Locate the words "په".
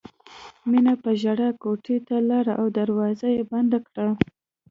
1.03-1.11